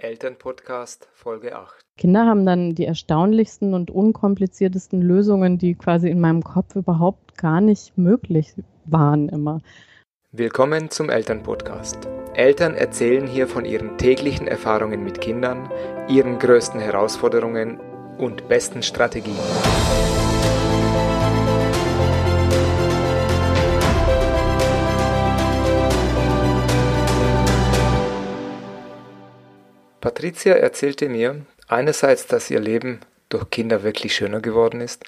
[0.00, 1.74] Elternpodcast Folge 8.
[1.96, 7.60] Kinder haben dann die erstaunlichsten und unkompliziertesten Lösungen, die quasi in meinem Kopf überhaupt gar
[7.60, 9.60] nicht möglich waren immer.
[10.30, 12.06] Willkommen zum Elternpodcast.
[12.34, 15.68] Eltern erzählen hier von ihren täglichen Erfahrungen mit Kindern,
[16.08, 17.80] ihren größten Herausforderungen
[18.18, 19.34] und besten Strategien.
[30.00, 35.04] Patricia erzählte mir einerseits, dass ihr Leben durch Kinder wirklich schöner geworden ist,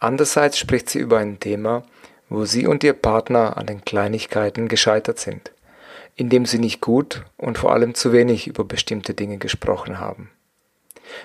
[0.00, 1.82] andererseits spricht sie über ein Thema,
[2.28, 5.50] wo sie und ihr Partner an den Kleinigkeiten gescheitert sind,
[6.14, 10.30] indem sie nicht gut und vor allem zu wenig über bestimmte Dinge gesprochen haben.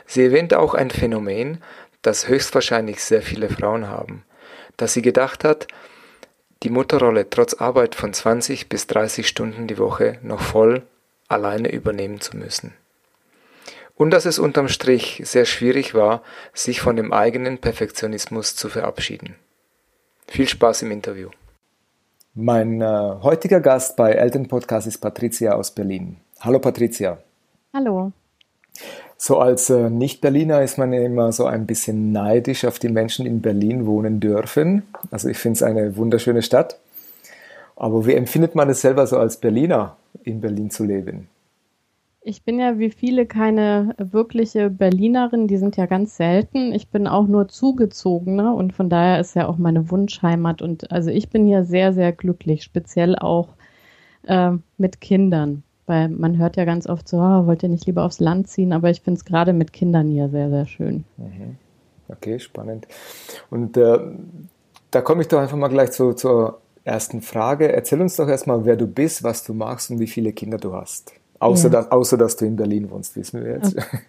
[0.06, 1.62] Sie erwähnt auch ein Phänomen,
[2.02, 4.24] das höchstwahrscheinlich sehr viele Frauen haben,
[4.78, 5.68] dass sie gedacht hat,
[6.64, 10.84] die Mutterrolle trotz Arbeit von 20 bis 30 Stunden die Woche noch voll
[11.28, 12.74] alleine übernehmen zu müssen
[14.00, 19.36] und dass es unterm Strich sehr schwierig war, sich von dem eigenen Perfektionismus zu verabschieden.
[20.26, 21.30] Viel Spaß im Interview.
[22.34, 22.86] Mein äh,
[23.22, 26.16] heutiger Gast bei Eltern Podcast ist Patricia aus Berlin.
[26.40, 27.18] Hallo Patricia.
[27.74, 28.14] Hallo.
[29.18, 33.32] So als äh, Nicht-Berliner ist man immer so ein bisschen neidisch auf die Menschen, die
[33.32, 34.84] in Berlin wohnen dürfen.
[35.12, 36.80] Also ich finde es eine wunderschöne Stadt.
[37.76, 41.28] Aber wie empfindet man es selber so als Berliner, in Berlin zu leben?
[42.22, 46.74] Ich bin ja wie viele keine wirkliche Berlinerin, die sind ja ganz selten.
[46.74, 50.62] Ich bin auch nur zugezogene und von daher ist ja auch meine Wunschheimat.
[50.62, 53.50] Und also ich bin hier sehr, sehr glücklich, speziell auch
[54.28, 55.64] äh, mit Kindern.
[55.86, 58.74] Weil man hört ja ganz oft so, oh, wollt ihr nicht lieber aufs Land ziehen?
[58.74, 61.06] Aber ich finde es gerade mit Kindern hier sehr, sehr schön.
[61.18, 61.56] Mhm.
[62.10, 62.88] Okay, spannend.
[63.50, 63.98] Und äh,
[64.92, 67.72] da komme ich doch einfach mal gleich zu, zur ersten Frage.
[67.72, 70.74] Erzähl uns doch erstmal, wer du bist, was du machst und wie viele Kinder du
[70.74, 71.14] hast.
[71.40, 71.82] Außer, ja.
[71.82, 73.78] dass, außer dass du in Berlin wohnst, wissen wir jetzt.
[73.78, 74.00] Okay.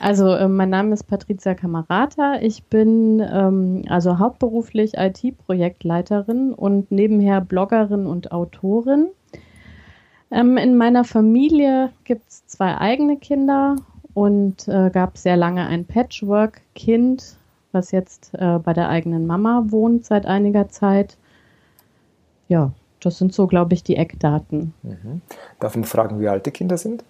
[0.00, 2.38] Also äh, mein Name ist Patricia Kamerata.
[2.42, 9.08] Ich bin ähm, also hauptberuflich IT-Projektleiterin und nebenher Bloggerin und Autorin.
[10.30, 13.76] Ähm, in meiner Familie gibt es zwei eigene Kinder
[14.14, 17.38] und äh, gab sehr lange ein Patchwork-Kind,
[17.72, 21.16] was jetzt äh, bei der eigenen Mama wohnt seit einiger Zeit.
[22.48, 22.72] Ja,
[23.04, 24.74] das sind so, glaube ich, die Eckdaten.
[24.82, 25.20] Mhm.
[25.60, 27.04] Darf man fragen, wie alt die Kinder sind?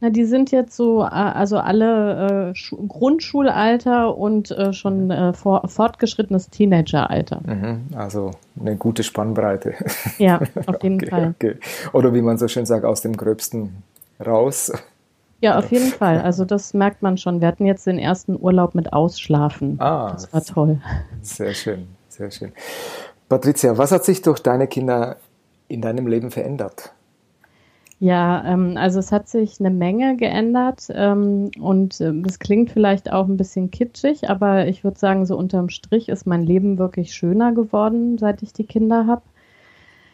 [0.00, 5.66] Na, die sind jetzt so, äh, also alle äh, Grundschulalter und äh, schon äh, vor,
[5.68, 7.40] fortgeschrittenes Teenageralter.
[7.46, 7.86] Mhm.
[7.94, 9.74] Also eine gute Spannbreite.
[10.18, 11.34] Ja, auf jeden okay, Fall.
[11.36, 11.56] Okay.
[11.92, 13.82] Oder wie man so schön sagt, aus dem Gröbsten
[14.24, 14.70] raus.
[15.40, 16.20] Ja, auf jeden Fall.
[16.20, 17.40] Also das merkt man schon.
[17.40, 19.80] Wir hatten jetzt den ersten Urlaub mit Ausschlafen.
[19.80, 20.80] Ah, das war toll.
[21.22, 22.52] Sehr schön, sehr schön.
[23.28, 25.16] Patricia, was hat sich durch deine Kinder
[25.68, 26.92] in deinem Leben verändert?
[27.98, 33.10] Ja, ähm, also es hat sich eine Menge geändert ähm, und äh, das klingt vielleicht
[33.10, 37.14] auch ein bisschen kitschig, aber ich würde sagen, so unterm Strich ist mein Leben wirklich
[37.14, 39.22] schöner geworden, seit ich die Kinder habe.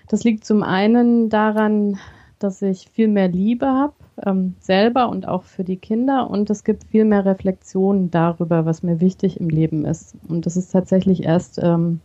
[0.09, 1.99] Das liegt zum einen daran,
[2.39, 6.63] dass ich viel mehr Liebe habe, ähm, selber und auch für die Kinder und es
[6.63, 10.15] gibt viel mehr Reflexionen darüber, was mir wichtig im Leben ist.
[10.29, 12.01] Und das ist tatsächlich erst ähm,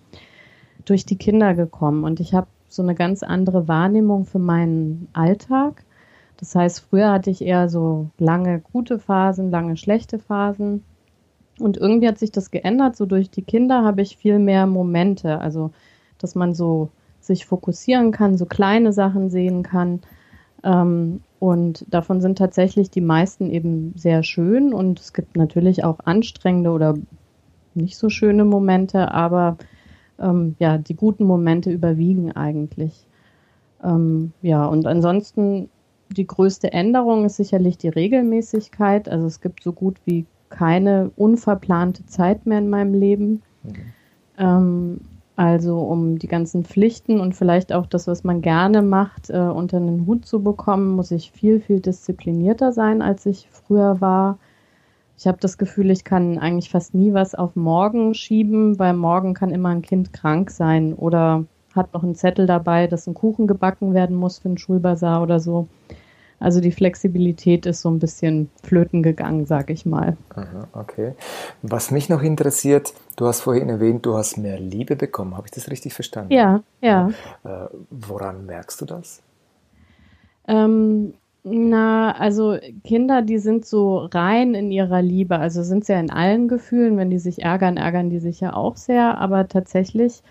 [0.90, 5.84] durch die Kinder gekommen und ich habe so eine ganz andere Wahrnehmung für meinen Alltag.
[6.38, 10.84] Das heißt, früher hatte ich eher so lange gute Phasen, lange schlechte Phasen.
[11.60, 12.96] Und irgendwie hat sich das geändert.
[12.96, 15.40] So durch die Kinder habe ich viel mehr Momente.
[15.40, 15.72] Also,
[16.20, 20.02] dass man so sich fokussieren kann, so kleine Sachen sehen kann.
[20.64, 24.74] Ähm, und davon sind tatsächlich die meisten eben sehr schön.
[24.74, 26.96] Und es gibt natürlich auch anstrengende oder
[27.74, 29.58] nicht so schöne Momente, aber
[30.20, 33.08] ähm, ja, die guten Momente überwiegen eigentlich.
[33.84, 35.70] Ähm, ja, und ansonsten
[36.10, 39.10] die größte Änderung ist sicherlich die Regelmäßigkeit.
[39.10, 43.42] Also es gibt so gut wie keine unverplante Zeit mehr in meinem Leben.
[43.64, 43.76] Mhm.
[44.38, 45.00] Ähm,
[45.36, 49.78] also um die ganzen Pflichten und vielleicht auch das, was man gerne macht, äh, unter
[49.78, 54.40] einen Hut zu bekommen, muss ich viel, viel disziplinierter sein, als ich früher war.
[55.18, 59.34] Ich habe das Gefühl, ich kann eigentlich fast nie was auf morgen schieben, weil morgen
[59.34, 63.48] kann immer ein Kind krank sein oder hat noch einen Zettel dabei, dass ein Kuchen
[63.48, 65.68] gebacken werden muss für einen Schulbazar oder so.
[66.40, 70.18] Also die Flexibilität ist so ein bisschen flöten gegangen, sag ich mal.
[70.74, 71.14] Okay.
[71.64, 75.36] Was mich noch interessiert, du hast vorhin erwähnt, du hast mehr Liebe bekommen.
[75.36, 76.32] Habe ich das richtig verstanden?
[76.32, 77.10] Ja, ja.
[77.44, 79.24] Äh, woran merkst du das?
[80.48, 81.16] Ähm,
[81.50, 85.40] na, also Kinder, die sind so rein in ihrer Liebe.
[85.40, 86.98] Also sind sie ja in allen Gefühlen.
[86.98, 89.18] Wenn die sich ärgern, ärgern die sich ja auch sehr.
[89.18, 90.22] Aber tatsächlich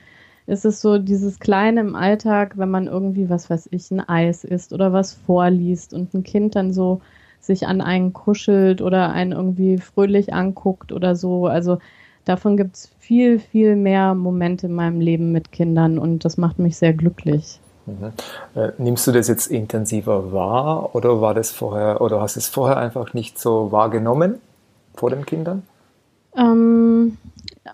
[0.47, 4.45] ist es so dieses Kleine im Alltag, wenn man irgendwie, was weiß ich, ein Eis
[4.45, 7.01] isst oder was vorliest und ein Kind dann so
[7.41, 11.47] sich an einen kuschelt oder einen irgendwie fröhlich anguckt oder so.
[11.47, 11.79] Also
[12.25, 16.59] davon gibt es viel, viel mehr Momente in meinem Leben mit Kindern und das macht
[16.59, 17.61] mich sehr glücklich.
[17.87, 18.13] Mhm.
[18.55, 22.49] Äh, nimmst du das jetzt intensiver wahr oder war das vorher oder hast du es
[22.49, 24.41] vorher einfach nicht so wahrgenommen
[24.95, 25.63] vor den Kindern?
[26.37, 27.17] Ähm,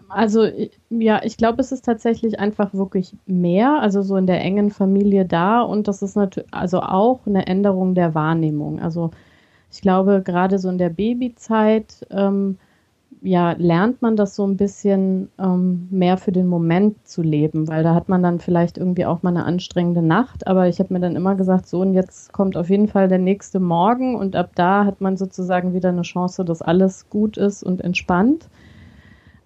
[0.08, 0.46] also
[0.90, 5.24] ja, ich glaube, es ist tatsächlich einfach wirklich mehr, also so in der engen Familie
[5.24, 8.80] da und das ist natürlich also auch eine Änderung der Wahrnehmung.
[8.80, 9.10] Also
[9.70, 12.58] ich glaube, gerade so in der Babyzeit ähm,
[13.22, 17.84] ja, lernt man das so ein bisschen ähm, mehr für den Moment zu leben, weil
[17.84, 21.00] da hat man dann vielleicht irgendwie auch mal eine anstrengende Nacht, aber ich habe mir
[21.00, 24.50] dann immer gesagt, so und jetzt kommt auf jeden Fall der nächste Morgen und ab
[24.56, 28.48] da hat man sozusagen wieder eine Chance, dass alles gut ist und entspannt.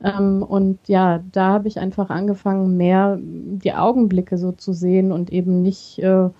[0.02, 5.32] Ähm, und ja, da habe ich einfach angefangen, mehr die Augenblicke so zu sehen und
[5.32, 6.30] eben nicht äh,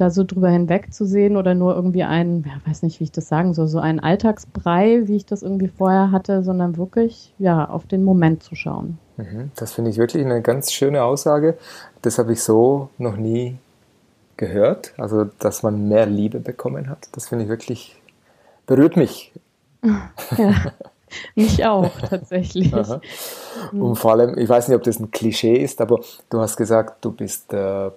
[0.00, 3.54] da so drüber hinwegzusehen oder nur irgendwie ein, ja, weiß nicht, wie ich das sagen
[3.54, 8.04] soll, so ein Alltagsbrei, wie ich das irgendwie vorher hatte, sondern wirklich, ja, auf den
[8.04, 8.98] Moment zu schauen.
[9.16, 9.50] Mhm.
[9.56, 11.56] Das finde ich wirklich eine ganz schöne Aussage.
[12.02, 13.58] Das habe ich so noch nie
[14.36, 14.94] gehört.
[14.96, 17.08] Also, dass man mehr Liebe bekommen hat.
[17.12, 18.00] Das finde ich wirklich,
[18.66, 19.32] berührt mich.
[20.36, 20.54] Ja.
[21.34, 22.72] Mich auch, tatsächlich.
[22.72, 23.00] Aha.
[23.72, 27.04] Und vor allem, ich weiß nicht, ob das ein Klischee ist, aber du hast gesagt,
[27.04, 27.90] du bist äh,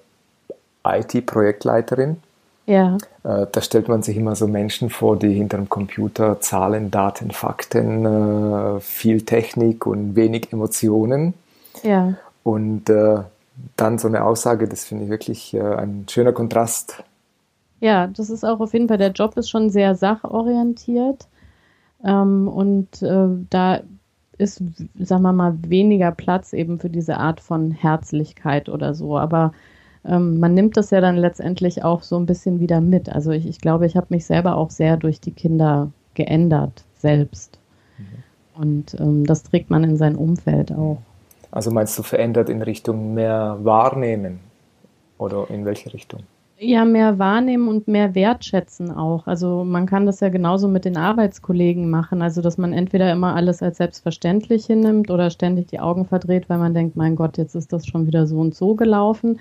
[0.85, 2.17] IT-Projektleiterin.
[2.65, 2.97] Ja.
[3.23, 7.31] Äh, da stellt man sich immer so Menschen vor, die hinter dem Computer Zahlen, Daten,
[7.31, 11.33] Fakten, äh, viel Technik und wenig Emotionen.
[11.83, 12.15] Ja.
[12.43, 13.19] Und äh,
[13.75, 17.03] dann so eine Aussage, das finde ich wirklich ein schöner Kontrast.
[17.79, 21.27] Ja, das ist auch auf jeden Fall, der Job ist schon sehr sachorientiert.
[22.03, 23.81] Ähm, und da
[24.39, 24.63] ist,
[24.99, 29.19] sagen wir mal, weniger Platz eben für diese Art von Herzlichkeit oder so.
[29.19, 29.53] Aber
[30.05, 33.09] ähm, man nimmt das ja dann letztendlich auch so ein bisschen wieder mit.
[33.09, 37.59] Also ich, ich glaube, ich habe mich selber auch sehr durch die Kinder geändert, selbst.
[37.97, 38.61] Mhm.
[38.61, 40.99] Und ähm, das trägt man in sein Umfeld auch.
[41.51, 44.39] Also meinst du verändert in Richtung mehr Wahrnehmen?
[45.19, 46.23] Oder in welche Richtung?
[46.57, 49.27] Ja, mehr wahrnehmen und mehr wertschätzen auch.
[49.27, 52.21] Also man kann das ja genauso mit den Arbeitskollegen machen.
[52.21, 56.57] Also dass man entweder immer alles als selbstverständlich hinnimmt oder ständig die Augen verdreht, weil
[56.57, 59.39] man denkt, mein Gott, jetzt ist das schon wieder so und so gelaufen.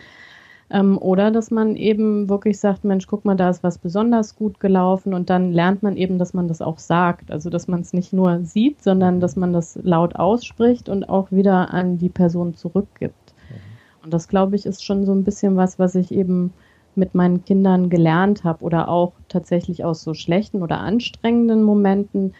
[0.72, 4.58] Ähm, oder dass man eben wirklich sagt, Mensch, guck mal, da ist was besonders gut
[4.58, 7.30] gelaufen und dann lernt man eben, dass man das auch sagt.
[7.30, 11.30] Also dass man es nicht nur sieht, sondern dass man das laut ausspricht und auch
[11.30, 13.34] wieder an die Person zurückgibt.
[13.50, 14.04] Mhm.
[14.04, 16.54] Und das, glaube ich, ist schon so ein bisschen was, was ich eben
[16.94, 22.32] mit meinen Kindern gelernt habe oder auch tatsächlich aus so schlechten oder anstrengenden Momenten.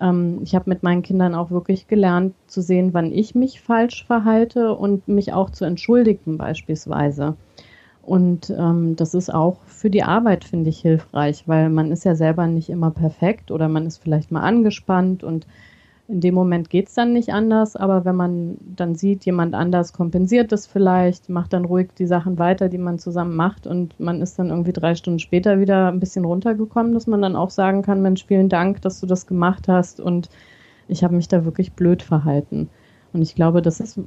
[0.00, 4.04] Ähm, ich habe mit meinen Kindern auch wirklich gelernt zu sehen, wann ich mich falsch
[4.04, 7.36] verhalte und mich auch zu entschuldigen beispielsweise.
[8.02, 12.16] Und ähm, das ist auch für die Arbeit, finde ich, hilfreich, weil man ist ja
[12.16, 15.46] selber nicht immer perfekt oder man ist vielleicht mal angespannt und
[16.08, 19.92] in dem Moment geht es dann nicht anders, aber wenn man dann sieht, jemand anders
[19.92, 24.20] kompensiert das vielleicht, macht dann ruhig die Sachen weiter, die man zusammen macht und man
[24.20, 27.82] ist dann irgendwie drei Stunden später wieder ein bisschen runtergekommen, dass man dann auch sagen
[27.82, 30.28] kann, Mensch, vielen Dank, dass du das gemacht hast und
[30.88, 32.68] ich habe mich da wirklich blöd verhalten.
[33.12, 33.98] Und ich glaube, das ist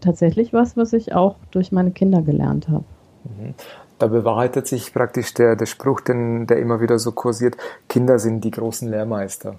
[0.00, 2.84] tatsächlich was, was ich auch durch meine Kinder gelernt habe.
[3.24, 3.54] Mhm.
[3.98, 7.56] Da bewahrheitet sich praktisch der, der Spruch, den, der immer wieder so kursiert,
[7.88, 9.56] Kinder sind die großen Lehrmeister.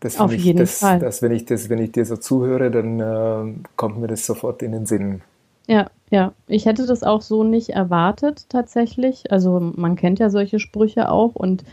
[0.00, 0.98] Das Auf ich, jeden das, Fall.
[0.98, 4.62] Das, wenn, ich das, wenn ich dir so zuhöre, dann äh, kommt mir das sofort
[4.62, 5.20] in den Sinn.
[5.66, 6.32] Ja, ja.
[6.46, 9.30] Ich hätte das auch so nicht erwartet tatsächlich.
[9.30, 11.64] Also man kennt ja solche Sprüche auch und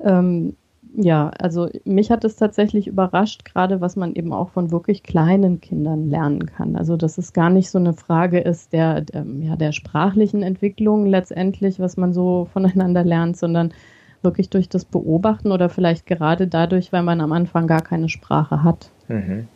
[0.00, 0.56] ähm,
[0.98, 5.60] ja, also mich hat es tatsächlich überrascht, gerade was man eben auch von wirklich kleinen
[5.60, 6.74] Kindern lernen kann.
[6.74, 11.04] Also dass es gar nicht so eine Frage ist der, der, ja, der sprachlichen Entwicklung
[11.04, 13.74] letztendlich, was man so voneinander lernt, sondern
[14.22, 18.62] wirklich durch das Beobachten oder vielleicht gerade dadurch, weil man am Anfang gar keine Sprache
[18.62, 18.90] hat.
[19.08, 19.48] Mhm.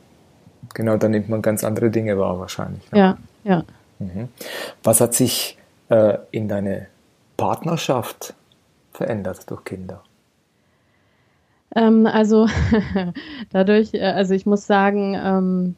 [0.75, 2.93] Genau, dann nimmt man ganz andere Dinge wahr wahrscheinlich.
[2.93, 2.99] Ne?
[2.99, 3.65] Ja, ja.
[3.99, 4.29] Mhm.
[4.83, 5.57] Was hat sich
[5.89, 6.87] äh, in deine
[7.39, 8.35] Partnerschaft
[8.93, 10.03] verändert durch Kinder?
[11.77, 12.47] Ähm, also
[13.51, 15.77] dadurch, äh, also ich muss sagen, ähm,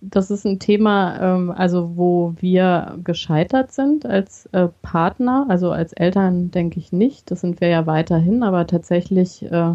[0.00, 5.92] das ist ein Thema, ähm, also wo wir gescheitert sind als äh, Partner, also als
[5.92, 9.74] Eltern denke ich nicht, das sind wir ja weiterhin, aber tatsächlich, äh,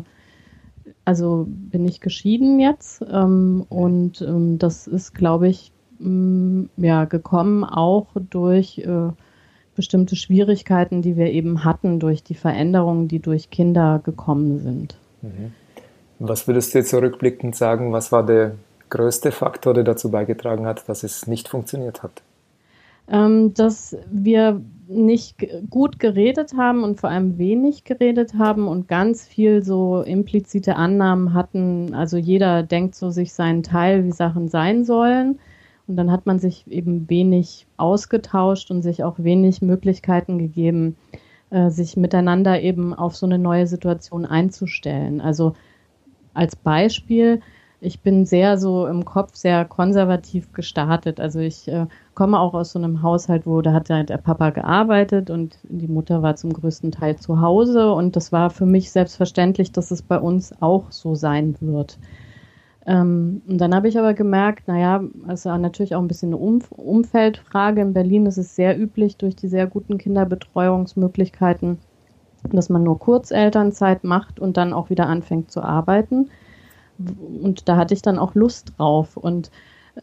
[1.03, 3.03] also bin ich geschieden jetzt.
[3.11, 8.81] Ähm, und ähm, das ist, glaube ich, mm, ja gekommen auch durch
[9.75, 14.95] bestimmte Schwierigkeiten, die wir eben hatten durch die Veränderungen, die durch Kinder gekommen sind.
[15.21, 15.53] Mhm.
[16.19, 18.55] Was würdest du jetzt zurückblickend sagen, was war der
[18.89, 22.21] größte Faktor, der dazu beigetragen hat, dass es nicht funktioniert hat?
[23.07, 29.27] Ähm, dass wir nicht gut geredet haben und vor allem wenig geredet haben und ganz
[29.27, 31.93] viel so implizite Annahmen hatten.
[31.93, 35.39] Also jeder denkt so sich seinen Teil, wie Sachen sein sollen.
[35.87, 40.95] Und dann hat man sich eben wenig ausgetauscht und sich auch wenig Möglichkeiten gegeben,
[41.55, 45.21] äh, sich miteinander eben auf so eine neue Situation einzustellen.
[45.21, 45.53] Also
[46.33, 47.39] als Beispiel,
[47.79, 51.21] ich bin sehr so im Kopf sehr konservativ gestartet.
[51.21, 55.29] Also ich äh, komme auch aus so einem Haushalt, wo da hat der Papa gearbeitet
[55.29, 59.71] und die Mutter war zum größten Teil zu Hause und das war für mich selbstverständlich,
[59.71, 61.97] dass es bei uns auch so sein wird.
[62.87, 66.71] Ähm, und dann habe ich aber gemerkt, naja, also natürlich auch ein bisschen eine Umf
[66.71, 67.81] Umfeldfrage.
[67.81, 71.79] In Berlin ist es sehr üblich durch die sehr guten Kinderbetreuungsmöglichkeiten,
[72.51, 76.29] dass man nur Kurzelternzeit macht und dann auch wieder anfängt zu arbeiten.
[77.41, 79.17] Und da hatte ich dann auch Lust drauf.
[79.17, 79.49] Und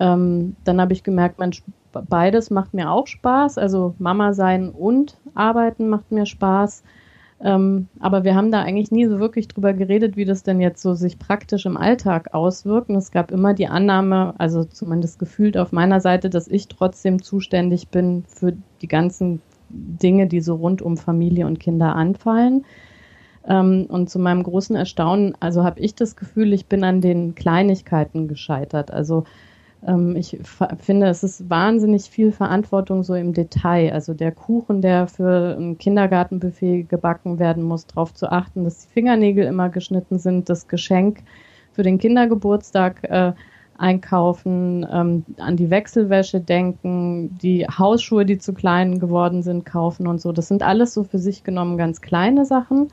[0.01, 1.63] ähm, dann habe ich gemerkt, Mensch,
[1.93, 3.59] beides macht mir auch Spaß.
[3.59, 6.83] Also Mama sein und arbeiten macht mir Spaß.
[7.45, 10.81] Ähm, aber wir haben da eigentlich nie so wirklich drüber geredet, wie das denn jetzt
[10.81, 12.89] so sich praktisch im Alltag auswirkt.
[12.89, 17.21] Und es gab immer die Annahme, also zumindest gefühlt auf meiner Seite, dass ich trotzdem
[17.21, 22.65] zuständig bin für die ganzen Dinge, die so rund um Familie und Kinder anfallen.
[23.49, 27.35] Ähm, und zu meinem großen Erstaunen, also habe ich das Gefühl, ich bin an den
[27.35, 28.93] Kleinigkeiten gescheitert.
[28.93, 29.25] Also
[30.15, 30.39] ich
[30.79, 33.93] finde, es ist wahnsinnig viel Verantwortung so im Detail.
[33.93, 38.93] Also der Kuchen, der für ein Kindergartenbuffet gebacken werden muss, darauf zu achten, dass die
[38.93, 41.25] Fingernägel immer geschnitten sind, das Geschenk
[41.73, 43.33] für den Kindergeburtstag äh,
[43.77, 50.21] einkaufen, ähm, an die Wechselwäsche denken, die Hausschuhe, die zu klein geworden sind, kaufen und
[50.21, 50.31] so.
[50.31, 52.89] Das sind alles so für sich genommen ganz kleine Sachen.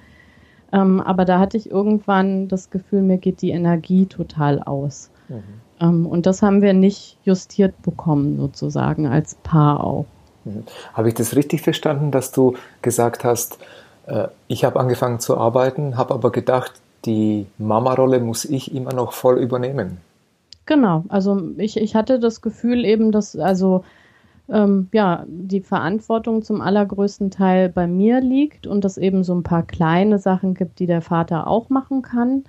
[0.72, 5.12] Ähm, aber da hatte ich irgendwann das Gefühl, mir geht die Energie total aus.
[5.28, 5.69] Mhm.
[5.80, 10.06] Ähm, und das haben wir nicht justiert bekommen, sozusagen, als Paar auch.
[10.46, 10.64] Mhm.
[10.94, 13.60] Habe ich das richtig verstanden, dass du gesagt hast,
[14.08, 16.74] äh, ich habe angefangen zu arbeiten, habe aber gedacht,
[17.06, 19.98] die Mama-Rolle muss ich immer noch voll übernehmen?
[20.66, 23.84] Genau, also ich, ich hatte das Gefühl eben, dass also
[24.50, 29.44] ähm, ja, die Verantwortung zum allergrößten Teil bei mir liegt und es eben so ein
[29.44, 32.44] paar kleine Sachen gibt, die der Vater auch machen kann.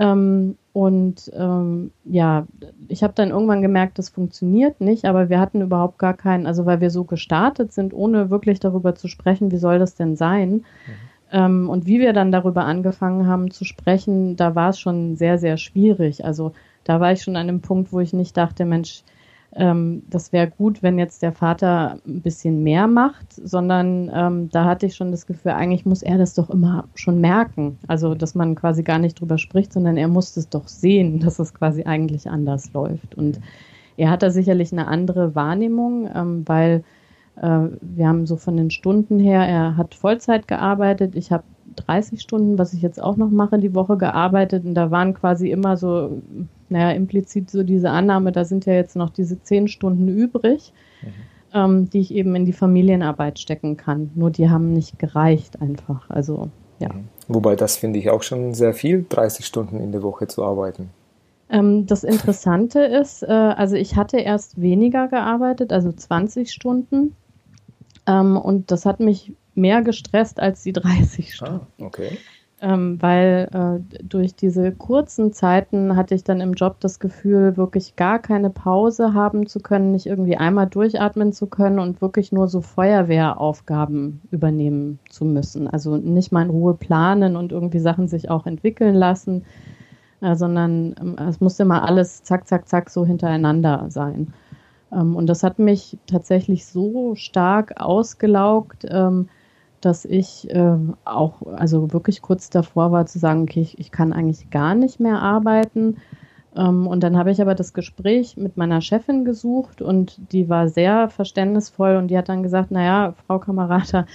[0.00, 2.46] Ähm, und ähm, ja,
[2.88, 6.64] ich habe dann irgendwann gemerkt, das funktioniert nicht, aber wir hatten überhaupt gar keinen, also
[6.64, 10.50] weil wir so gestartet sind, ohne wirklich darüber zu sprechen, wie soll das denn sein.
[10.52, 10.64] Mhm.
[11.32, 15.38] Ähm, und wie wir dann darüber angefangen haben zu sprechen, da war es schon sehr,
[15.38, 16.24] sehr schwierig.
[16.24, 16.52] Also
[16.84, 19.02] da war ich schon an einem Punkt, wo ich nicht dachte, Mensch,
[19.56, 24.64] ähm, das wäre gut, wenn jetzt der Vater ein bisschen mehr macht, sondern ähm, da
[24.64, 27.78] hatte ich schon das Gefühl, eigentlich muss er das doch immer schon merken.
[27.88, 31.38] Also, dass man quasi gar nicht drüber spricht, sondern er muss es doch sehen, dass
[31.40, 33.16] es quasi eigentlich anders läuft.
[33.16, 33.40] Und
[33.96, 36.84] er hat da sicherlich eine andere Wahrnehmung, ähm, weil
[37.42, 41.44] wir haben so von den Stunden her, er hat Vollzeit gearbeitet, ich habe
[41.76, 45.50] 30 Stunden, was ich jetzt auch noch mache, die Woche gearbeitet und da waren quasi
[45.50, 46.20] immer so
[46.70, 51.08] naja, implizit so diese Annahme, da sind ja jetzt noch diese zehn Stunden übrig, mhm.
[51.52, 54.10] ähm, die ich eben in die Familienarbeit stecken kann.
[54.14, 56.08] Nur die haben nicht gereicht einfach.
[56.08, 56.92] Also, ja.
[56.92, 57.08] Mhm.
[57.28, 60.90] Wobei das finde ich auch schon sehr viel, 30 Stunden in der Woche zu arbeiten.
[61.50, 67.16] Ähm, das Interessante ist, äh, also ich hatte erst weniger gearbeitet, also 20 Stunden.
[68.10, 71.66] Ähm, und das hat mich mehr gestresst als die 30 Stunden.
[71.78, 72.18] Ah, okay
[72.62, 77.96] ähm, weil äh, durch diese kurzen Zeiten hatte ich dann im Job das Gefühl, wirklich
[77.96, 82.48] gar keine Pause haben zu können, nicht irgendwie einmal durchatmen zu können und wirklich nur
[82.48, 85.68] so Feuerwehraufgaben übernehmen zu müssen.
[85.68, 89.44] Also nicht mal in Ruhe planen und irgendwie Sachen sich auch entwickeln lassen,
[90.20, 94.34] äh, sondern ähm, es musste mal alles zack, zack, zack so hintereinander sein.
[94.92, 99.28] Ähm, und das hat mich tatsächlich so stark ausgelaugt, ähm,
[99.80, 104.12] dass ich äh, auch also wirklich kurz davor war zu sagen, okay, ich, ich kann
[104.12, 105.96] eigentlich gar nicht mehr arbeiten.
[106.56, 110.68] Ähm, und dann habe ich aber das Gespräch mit meiner Chefin gesucht und die war
[110.68, 114.06] sehr verständnisvoll und die hat dann gesagt, naja, Frau Kamerata,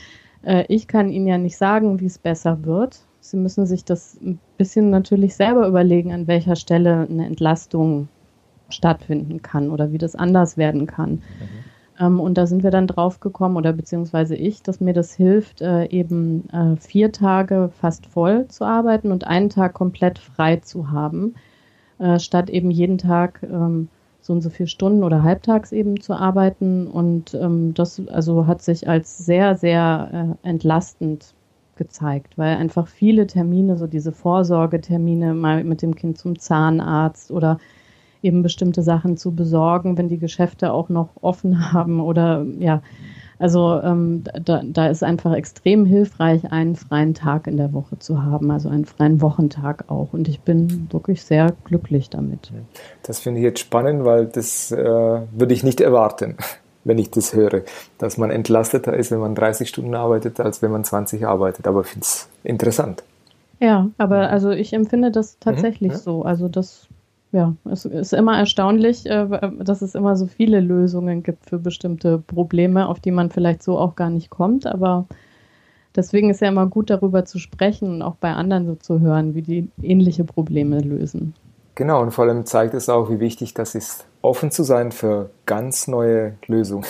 [0.44, 3.00] äh, ich kann Ihnen ja nicht sagen, wie es besser wird.
[3.20, 8.08] Sie müssen sich das ein bisschen natürlich selber überlegen, an welcher Stelle eine Entlastung
[8.70, 11.12] stattfinden kann oder wie das anders werden kann.
[11.12, 11.22] Mhm.
[12.00, 15.62] Ähm, und da sind wir dann drauf gekommen, oder beziehungsweise ich, dass mir das hilft,
[15.62, 20.92] äh, eben äh, vier Tage fast voll zu arbeiten und einen Tag komplett frei zu
[20.92, 21.36] haben,
[22.00, 23.90] äh, statt eben jeden Tag ähm,
[24.22, 26.88] so und so viele Stunden oder halbtags eben zu arbeiten.
[26.88, 31.34] Und ähm, das also hat sich als sehr, sehr äh, entlastend
[31.76, 37.60] gezeigt, weil einfach viele Termine, so diese Vorsorgetermine, mal mit dem Kind zum Zahnarzt oder
[38.26, 42.82] eben bestimmte Sachen zu besorgen, wenn die Geschäfte auch noch offen haben oder ja,
[43.38, 48.24] Also ähm, da, da ist einfach extrem hilfreich, einen freien Tag in der Woche zu
[48.24, 50.14] haben, also einen freien Wochentag auch.
[50.14, 52.52] Und ich bin wirklich sehr glücklich damit.
[53.04, 56.38] Das finde ich jetzt spannend, weil das äh, würde ich nicht erwarten,
[56.86, 57.64] wenn ich das höre,
[57.98, 61.68] dass man entlasteter ist, wenn man 30 Stunden arbeitet, als wenn man 20 arbeitet.
[61.68, 63.04] Aber ich finde es interessant.
[63.60, 66.02] Ja, aber also ich empfinde das tatsächlich mhm, ja.
[66.02, 66.24] so.
[66.24, 66.88] Also das
[67.36, 69.28] ja, es ist immer erstaunlich, äh,
[69.60, 73.78] dass es immer so viele Lösungen gibt für bestimmte Probleme, auf die man vielleicht so
[73.78, 74.66] auch gar nicht kommt.
[74.66, 75.06] Aber
[75.96, 79.36] deswegen ist ja immer gut, darüber zu sprechen und auch bei anderen so zu hören,
[79.36, 81.34] wie die ähnliche Probleme lösen.
[81.76, 85.30] Genau, und vor allem zeigt es auch, wie wichtig das ist, offen zu sein für
[85.46, 86.86] ganz neue Lösungen.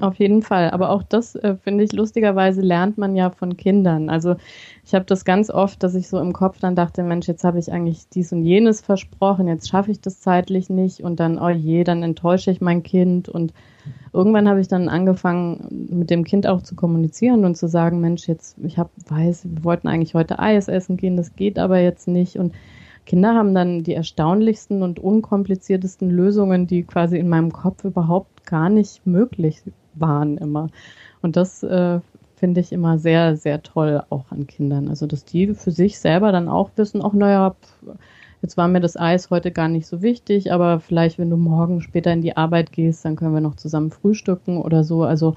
[0.00, 0.70] Auf jeden Fall.
[0.72, 4.10] Aber auch das, äh, finde ich, lustigerweise lernt man ja von Kindern.
[4.10, 4.36] Also
[4.84, 7.58] ich habe das ganz oft, dass ich so im Kopf dann dachte, Mensch, jetzt habe
[7.58, 11.48] ich eigentlich dies und jenes versprochen, jetzt schaffe ich das zeitlich nicht und dann, oh
[11.48, 13.30] je, dann enttäusche ich mein Kind.
[13.30, 13.54] Und
[14.12, 18.28] irgendwann habe ich dann angefangen, mit dem Kind auch zu kommunizieren und zu sagen, Mensch,
[18.28, 22.06] jetzt, ich habe, weiß, wir wollten eigentlich heute Eis essen gehen, das geht aber jetzt
[22.06, 22.36] nicht.
[22.36, 22.54] Und
[23.06, 28.68] Kinder haben dann die erstaunlichsten und unkompliziertesten Lösungen, die quasi in meinem Kopf überhaupt gar
[28.68, 29.62] nicht möglich
[29.98, 30.68] waren immer.
[31.22, 32.00] Und das äh,
[32.36, 34.88] finde ich immer sehr, sehr toll auch an Kindern.
[34.88, 37.54] Also, dass die für sich selber dann auch wissen, ach naja,
[38.42, 41.80] jetzt war mir das Eis heute gar nicht so wichtig, aber vielleicht, wenn du morgen
[41.80, 45.04] später in die Arbeit gehst, dann können wir noch zusammen frühstücken oder so.
[45.04, 45.36] Also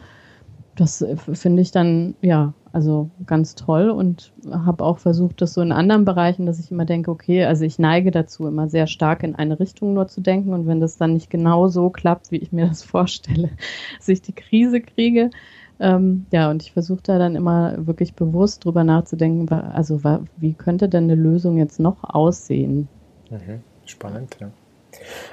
[0.80, 5.62] das äh, finde ich dann, ja, also ganz toll und habe auch versucht, das so
[5.62, 9.24] in anderen Bereichen, dass ich immer denke, okay, also ich neige dazu, immer sehr stark
[9.24, 12.38] in eine Richtung nur zu denken und wenn das dann nicht genau so klappt, wie
[12.38, 13.50] ich mir das vorstelle,
[13.98, 15.32] dass ich die Krise kriege,
[15.82, 20.02] ähm, ja, und ich versuche da dann immer wirklich bewusst drüber nachzudenken, also
[20.38, 22.88] wie könnte denn eine Lösung jetzt noch aussehen?
[23.30, 23.64] Mhm.
[23.86, 24.52] Spannend, ja.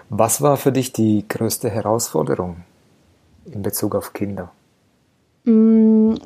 [0.08, 2.58] Was war für dich die größte Herausforderung
[3.44, 4.52] in Bezug auf Kinder?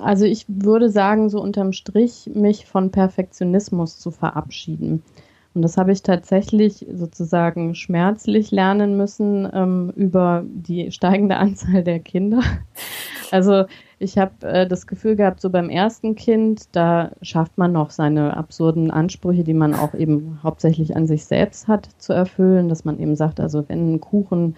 [0.00, 5.02] Also ich würde sagen, so unterm Strich, mich von Perfektionismus zu verabschieden.
[5.52, 11.98] Und das habe ich tatsächlich sozusagen schmerzlich lernen müssen ähm, über die steigende Anzahl der
[11.98, 12.42] Kinder.
[13.33, 13.64] Also
[13.98, 18.37] ich habe äh, das Gefühl gehabt, so beim ersten Kind, da schafft man noch seine
[18.37, 22.98] absurden Ansprüche, die man auch eben hauptsächlich an sich selbst hat, zu erfüllen, dass man
[22.98, 24.57] eben sagt, also wenn ein Kuchen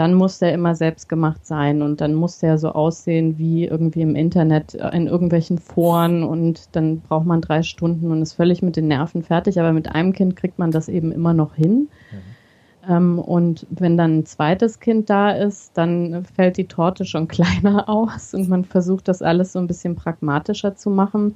[0.00, 4.00] dann muss der immer selbst gemacht sein und dann muss der so aussehen wie irgendwie
[4.00, 8.62] im Internet äh, in irgendwelchen Foren und dann braucht man drei Stunden und ist völlig
[8.62, 9.60] mit den Nerven fertig.
[9.60, 11.90] Aber mit einem Kind kriegt man das eben immer noch hin.
[12.10, 12.90] Mhm.
[12.90, 17.86] Ähm, und wenn dann ein zweites Kind da ist, dann fällt die Torte schon kleiner
[17.86, 21.34] aus und man versucht das alles so ein bisschen pragmatischer zu machen.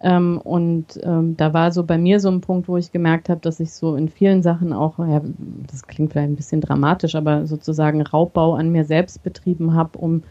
[0.00, 3.40] Ähm, und ähm, da war so bei mir so ein Punkt, wo ich gemerkt habe,
[3.40, 5.20] dass ich so in vielen Sachen auch, ja,
[5.66, 10.22] das klingt vielleicht ein bisschen dramatisch, aber sozusagen Raubbau an mir selbst betrieben habe, um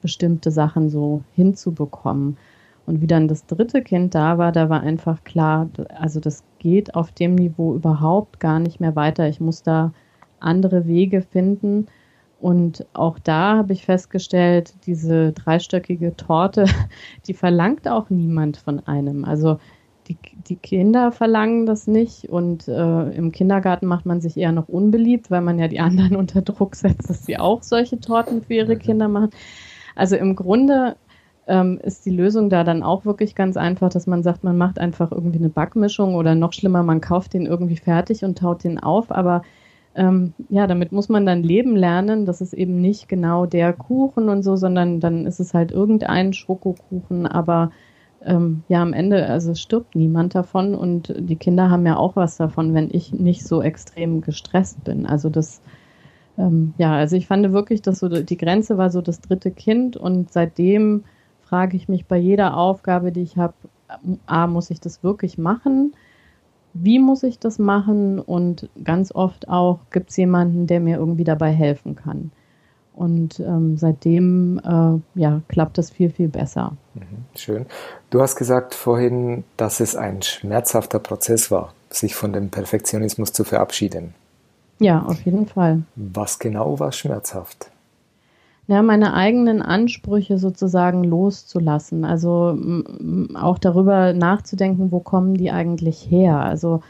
[0.00, 2.36] bestimmte Sachen so hinzubekommen.
[2.84, 6.96] Und wie dann das dritte Kind da war, da war einfach klar, also das geht
[6.96, 9.28] auf dem Niveau überhaupt gar nicht mehr weiter.
[9.28, 9.92] Ich muss da
[10.40, 11.86] andere Wege finden.
[12.42, 16.64] Und auch da habe ich festgestellt, diese dreistöckige Torte,
[17.28, 19.24] die verlangt auch niemand von einem.
[19.24, 19.60] Also
[20.08, 20.16] die,
[20.48, 25.30] die Kinder verlangen das nicht und äh, im Kindergarten macht man sich eher noch unbeliebt,
[25.30, 28.76] weil man ja die anderen unter Druck setzt, dass sie auch solche Torten für ihre
[28.76, 29.30] Kinder machen.
[29.94, 30.96] Also im Grunde
[31.46, 34.80] ähm, ist die Lösung da dann auch wirklich ganz einfach, dass man sagt, man macht
[34.80, 38.80] einfach irgendwie eine Backmischung oder noch schlimmer, man kauft den irgendwie fertig und taut den
[38.80, 39.42] auf, aber
[39.94, 42.24] ähm, ja, damit muss man dann leben lernen.
[42.26, 46.32] Das ist eben nicht genau der Kuchen und so, sondern dann ist es halt irgendein
[46.32, 47.70] Schokokuchen, aber
[48.24, 52.36] ähm, ja, am Ende, also stirbt niemand davon und die Kinder haben ja auch was
[52.36, 55.06] davon, wenn ich nicht so extrem gestresst bin.
[55.06, 55.60] Also das,
[56.38, 59.96] ähm, ja, also ich fand wirklich, dass so die Grenze war so das dritte Kind
[59.96, 61.04] und seitdem
[61.40, 63.54] frage ich mich bei jeder Aufgabe, die ich habe,
[64.26, 65.94] A, muss ich das wirklich machen?
[66.82, 71.24] Wie muss ich das machen und ganz oft auch gibt es jemanden, der mir irgendwie
[71.24, 72.32] dabei helfen kann.
[72.94, 76.76] Und ähm, seitdem äh, ja, klappt das viel, viel besser.
[76.94, 77.66] Mhm, schön.
[78.10, 83.44] Du hast gesagt vorhin, dass es ein schmerzhafter Prozess war, sich von dem Perfektionismus zu
[83.44, 84.14] verabschieden.
[84.78, 85.84] Ja, auf jeden Fall.
[85.94, 87.70] Was genau war schmerzhaft?
[88.72, 92.06] Ja, meine eigenen Ansprüche sozusagen loszulassen.
[92.06, 92.58] Also
[93.34, 96.38] auch darüber nachzudenken, wo kommen die eigentlich her?
[96.38, 96.80] Also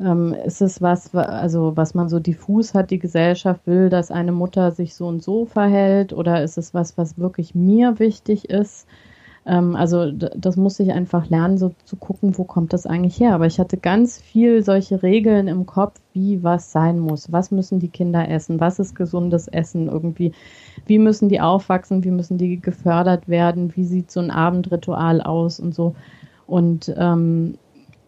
[0.00, 4.32] ähm, ist es was, also was man so diffus hat, die Gesellschaft will, dass eine
[4.32, 8.88] Mutter sich so und so verhält, oder ist es was, was wirklich mir wichtig ist?
[9.46, 13.34] Ähm, also das musste ich einfach lernen, so zu gucken, wo kommt das eigentlich her.
[13.34, 17.32] Aber ich hatte ganz viel solche Regeln im Kopf, wie was sein muss.
[17.32, 18.60] Was müssen die Kinder essen?
[18.60, 20.32] Was ist gesundes Essen irgendwie?
[20.86, 22.04] Wie müssen die aufwachsen?
[22.04, 23.74] Wie müssen die gefördert werden?
[23.76, 25.94] Wie sieht so ein Abendritual aus und so?
[26.46, 27.56] Und ähm,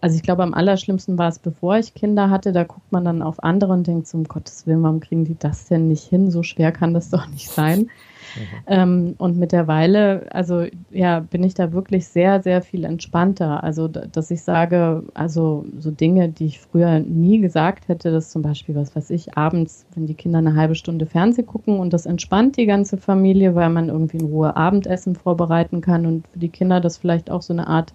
[0.03, 2.53] also ich glaube, am allerschlimmsten war es, bevor ich Kinder hatte.
[2.53, 5.69] Da guckt man dann auf andere und denkt um Gottes Willen, warum kriegen die das
[5.69, 6.31] denn nicht hin?
[6.31, 7.89] So schwer kann das doch nicht sein.
[8.35, 8.47] Mhm.
[8.67, 13.63] Ähm, und mittlerweile, also ja, bin ich da wirklich sehr, sehr viel entspannter.
[13.63, 18.43] Also, dass ich sage, also so Dinge, die ich früher nie gesagt hätte, dass zum
[18.43, 22.07] Beispiel, was weiß ich, abends, wenn die Kinder eine halbe Stunde Fernseh gucken und das
[22.07, 26.49] entspannt die ganze Familie, weil man irgendwie in Ruhe Abendessen vorbereiten kann und für die
[26.49, 27.93] Kinder das vielleicht auch so eine Art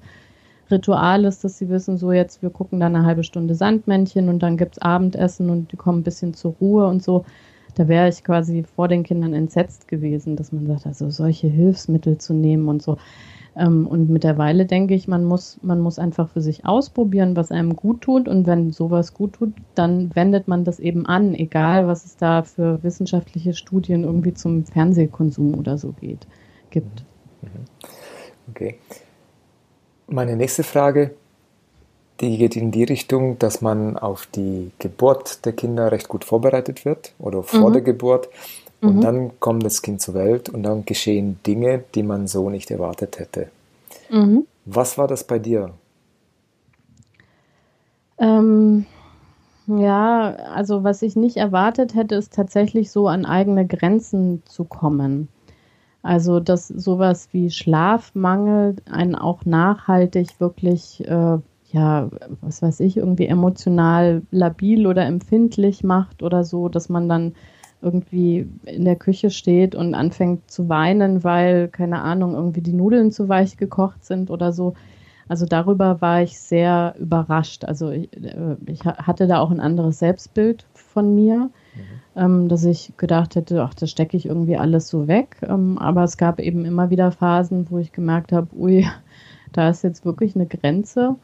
[0.70, 4.40] Ritual ist, dass sie wissen, so jetzt, wir gucken dann eine halbe Stunde Sandmännchen und
[4.40, 7.26] dann gibt's Abendessen und die kommen ein bisschen zur Ruhe und so
[7.78, 12.18] da wäre ich quasi vor den Kindern entsetzt gewesen, dass man sagt, also solche Hilfsmittel
[12.18, 12.98] zu nehmen und so.
[13.56, 17.76] Ähm, und mittlerweile denke ich, man muss, man muss einfach für sich ausprobieren, was einem
[17.76, 18.28] gut tut.
[18.28, 22.42] Und wenn sowas gut tut, dann wendet man das eben an, egal was es da
[22.42, 26.26] für wissenschaftliche Studien irgendwie zum Fernsehkonsum oder so geht,
[26.72, 27.04] gibt.
[27.44, 27.50] Mhm.
[28.50, 28.80] Okay.
[30.08, 31.12] Meine nächste Frage
[32.20, 36.86] die geht in die Richtung, dass man auf die Geburt der Kinder recht gut vorbereitet
[36.86, 37.74] wird oder vor mhm.
[37.74, 38.30] der Geburt.
[38.82, 39.02] Und mhm.
[39.02, 43.20] dann kommt das Kind zur Welt und dann geschehen Dinge, die man so nicht erwartet
[43.20, 43.50] hätte.
[44.10, 44.46] Mhm.
[44.66, 45.72] Was war das bei dir?
[48.20, 48.86] Ähm,
[49.68, 55.28] ja, also was ich nicht erwartet hätte, ist tatsächlich so an eigene Grenzen zu kommen.
[56.04, 61.40] Also dass sowas wie Schlafmangel einen auch nachhaltig wirklich äh,
[61.78, 62.10] ja,
[62.42, 67.34] was weiß ich, irgendwie emotional labil oder empfindlich macht oder so, dass man dann
[67.82, 73.12] irgendwie in der Küche steht und anfängt zu weinen, weil, keine Ahnung, irgendwie die Nudeln
[73.12, 74.74] zu weich gekocht sind oder so.
[75.30, 77.66] Also darüber war ich sehr überrascht.
[77.66, 81.82] Also ich, äh, ich hatte da auch ein anderes Selbstbild von mir, mhm.
[82.16, 85.38] ähm, dass ich gedacht hätte, ach, das stecke ich irgendwie alles so weg.
[85.48, 88.88] Ähm, aber es gab eben immer wieder Phasen, wo ich gemerkt habe, ui,
[89.52, 91.18] da ist jetzt wirklich eine Grenze.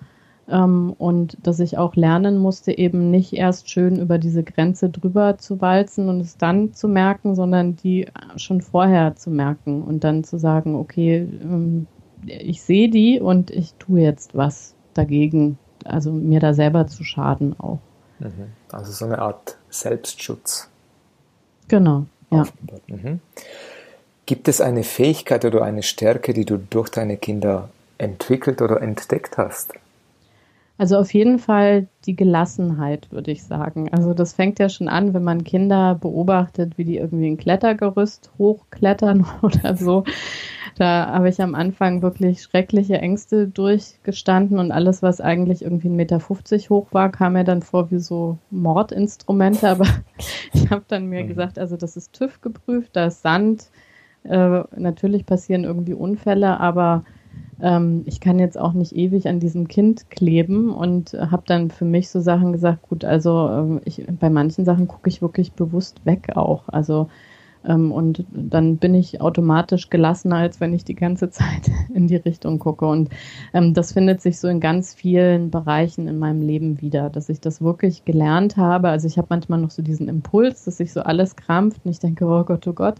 [0.50, 5.38] Ähm, und dass ich auch lernen musste, eben nicht erst schön über diese Grenze drüber
[5.38, 10.24] zu walzen und es dann zu merken, sondern die schon vorher zu merken und dann
[10.24, 11.88] zu sagen, okay, ähm,
[12.26, 17.58] ich sehe die und ich tue jetzt was dagegen, also mir da selber zu schaden
[17.60, 17.80] auch.
[18.20, 18.52] Mhm.
[18.72, 20.70] Also so eine Art Selbstschutz.
[21.68, 22.46] Genau, ja.
[22.88, 23.20] Mhm.
[24.26, 29.38] Gibt es eine Fähigkeit oder eine Stärke, die du durch deine Kinder entwickelt oder entdeckt
[29.38, 29.74] hast?
[30.78, 33.90] Also auf jeden Fall die Gelassenheit, würde ich sagen.
[33.92, 38.32] Also das fängt ja schon an, wenn man Kinder beobachtet, wie die irgendwie ein Klettergerüst
[38.40, 40.04] hochklettern oder so.
[40.76, 45.92] Da habe ich am Anfang wirklich schreckliche Ängste durchgestanden und alles, was eigentlich irgendwie 1,50
[45.92, 46.20] Meter
[46.70, 49.70] hoch war, kam mir dann vor wie so Mordinstrumente.
[49.70, 49.86] Aber
[50.54, 51.28] ich habe dann mir mhm.
[51.28, 53.70] gesagt, also das ist TÜV geprüft, da ist Sand.
[54.24, 57.04] Äh, natürlich passieren irgendwie Unfälle, aber
[57.62, 61.86] ähm, ich kann jetzt auch nicht ewig an diesem Kind kleben und habe dann für
[61.86, 66.06] mich so Sachen gesagt, gut, also ähm, ich, bei manchen Sachen gucke ich wirklich bewusst
[66.06, 66.64] weg auch.
[66.68, 67.08] Also
[67.66, 72.18] ähm, und dann bin ich automatisch gelassener, als wenn ich die ganze Zeit in die
[72.18, 72.86] Richtung gucke.
[72.86, 73.10] Und
[73.54, 77.40] ähm, das findet sich so in ganz vielen Bereichen in meinem Leben wieder, dass ich
[77.40, 78.90] das wirklich gelernt habe.
[78.90, 82.00] Also ich habe manchmal noch so diesen Impuls, dass sich so alles krampft und ich
[82.00, 82.96] denke, oh Gott, oh Gott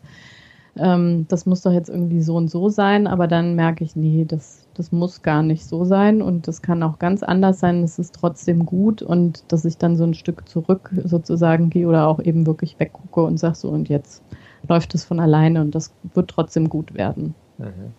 [0.76, 4.26] ähm, das muss doch jetzt irgendwie so und so sein, aber dann merke ich, nee,
[4.28, 8.00] das, das muss gar nicht so sein und das kann auch ganz anders sein, es
[8.00, 12.20] ist trotzdem gut und dass ich dann so ein Stück zurück sozusagen gehe oder auch
[12.20, 14.24] eben wirklich weggucke und sage so und jetzt
[14.68, 17.36] läuft es von alleine und das wird trotzdem gut werden.
[17.60, 17.94] Mhm.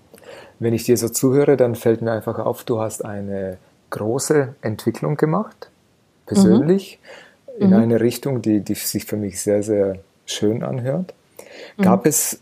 [0.59, 3.59] Wenn ich dir so zuhöre, dann fällt mir einfach auf, du hast eine
[3.91, 5.71] große Entwicklung gemacht,
[6.27, 6.99] persönlich,
[7.59, 7.63] mhm.
[7.63, 7.77] in mhm.
[7.77, 11.15] eine Richtung, die, die sich für mich sehr, sehr schön anhört.
[11.79, 12.09] Gab mhm.
[12.09, 12.41] es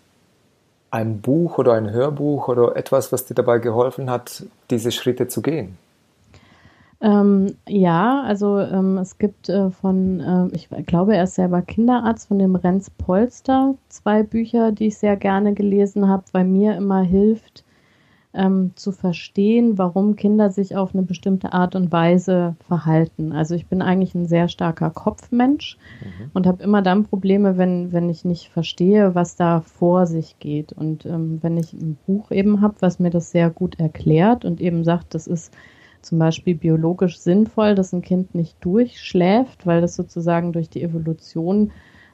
[0.93, 5.41] ein Buch oder ein Hörbuch oder etwas, was dir dabei geholfen hat, diese Schritte zu
[5.43, 5.79] gehen?
[7.01, 12.29] Ähm, ja, also ähm, es gibt äh, von, äh, ich glaube, er ist selber Kinderarzt,
[12.29, 17.01] von dem Renz Polster, zwei Bücher, die ich sehr gerne gelesen habe, weil mir immer
[17.01, 17.65] hilft,
[18.35, 23.33] ähm, zu verstehen, warum Kinder sich auf eine bestimmte Art und Weise verhalten.
[23.33, 26.31] Also ich bin eigentlich ein sehr starker Kopfmensch mhm.
[26.33, 30.73] und habe immer dann Probleme, wenn, wenn ich nicht verstehe, was da vor sich geht.
[30.73, 34.61] Und ähm, wenn ich ein Buch eben habe, was mir das sehr gut erklärt und
[34.61, 35.53] eben sagt, das ist
[36.01, 41.71] zum Beispiel biologisch sinnvoll, dass ein Kind nicht durchschläft, weil das sozusagen durch die Evolution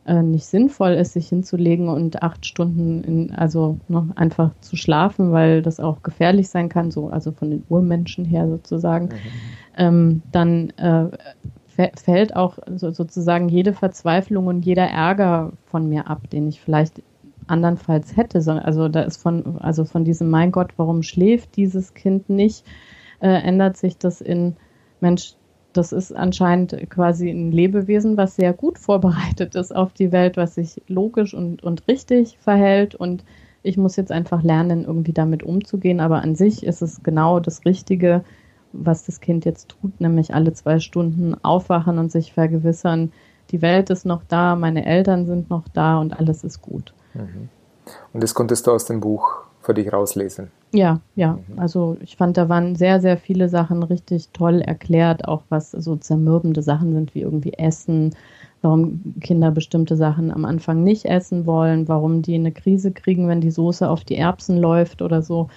[0.08, 5.32] äh, nicht sinnvoll ist, sich hinzulegen und acht Stunden in, also noch einfach zu schlafen,
[5.32, 9.12] weil das auch gefährlich sein kann, so also von den Urmenschen her sozusagen, mhm.
[9.76, 11.08] ähm, dann äh,
[11.94, 17.02] fällt auch so, sozusagen jede Verzweiflung und jeder Ärger von mir ab, den ich vielleicht
[17.46, 18.38] andernfalls hätte.
[18.64, 22.64] Also da ist von, also von diesem, mein Gott, warum schläft dieses Kind nicht,
[23.20, 24.56] äh, ändert sich das in,
[25.00, 25.34] Mensch,
[25.78, 30.56] das ist anscheinend quasi ein Lebewesen, was sehr gut vorbereitet ist auf die Welt, was
[30.56, 32.96] sich logisch und, und richtig verhält.
[32.96, 33.24] Und
[33.62, 36.00] ich muss jetzt einfach lernen, irgendwie damit umzugehen.
[36.00, 38.24] Aber an sich ist es genau das Richtige,
[38.72, 43.12] was das Kind jetzt tut, nämlich alle zwei Stunden aufwachen und sich vergewissern,
[43.50, 46.92] die Welt ist noch da, meine Eltern sind noch da und alles ist gut.
[47.14, 47.48] Mhm.
[48.12, 50.48] Und das konntest du aus dem Buch für dich rauslesen?
[50.72, 51.38] Ja, ja.
[51.46, 51.58] Mhm.
[51.58, 55.96] Also ich fand, da waren sehr, sehr viele Sachen richtig toll erklärt, auch was so
[55.96, 58.14] zermürbende Sachen sind, wie irgendwie Essen,
[58.62, 63.42] warum Kinder bestimmte Sachen am Anfang nicht essen wollen, warum die eine Krise kriegen, wenn
[63.42, 65.50] die Soße auf die Erbsen läuft oder so.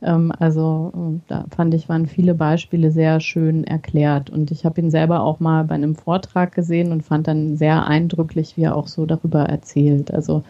[0.00, 4.30] Ähm, also äh, da fand ich, waren viele Beispiele sehr schön erklärt.
[4.30, 7.86] Und ich habe ihn selber auch mal bei einem Vortrag gesehen und fand dann sehr
[7.86, 10.14] eindrücklich, wie er auch so darüber erzählt.
[10.14, 10.44] Also